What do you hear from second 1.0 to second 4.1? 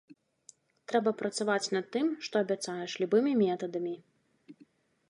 працаваць над тым, што абяцаеш, любымі метадамі.